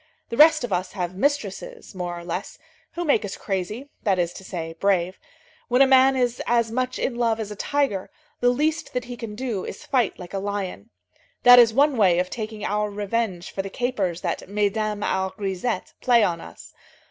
The 0.29 0.35
rest 0.37 0.63
of 0.63 0.73
us 0.73 0.93
have 0.93 1.13
mistresses, 1.15 1.93
more 1.93 2.17
or 2.17 2.23
less, 2.23 2.57
who 2.93 3.05
make 3.05 3.23
us 3.23 3.37
crazy, 3.37 3.91
that 4.01 4.17
is 4.17 4.33
to 4.33 4.43
say, 4.43 4.73
brave. 4.79 5.19
When 5.67 5.83
a 5.83 5.85
man 5.85 6.15
is 6.15 6.41
as 6.47 6.71
much 6.71 6.97
in 6.97 7.13
love 7.13 7.39
as 7.39 7.51
a 7.51 7.55
tiger, 7.55 8.09
the 8.39 8.49
least 8.49 8.93
that 8.93 9.05
he 9.05 9.15
can 9.15 9.35
do 9.35 9.63
is 9.63 9.79
to 9.81 9.87
fight 9.89 10.17
like 10.17 10.33
a 10.33 10.39
lion. 10.39 10.89
That 11.43 11.59
is 11.59 11.71
one 11.71 11.97
way 11.97 12.17
of 12.17 12.31
taking 12.31 12.65
our 12.65 12.89
revenge 12.89 13.51
for 13.51 13.61
the 13.61 13.69
capers 13.69 14.21
that 14.21 14.49
mesdames 14.49 15.03
our 15.03 15.33
grisettes 15.37 15.93
play 16.01 16.23
on 16.23 16.41
us. 16.41 16.73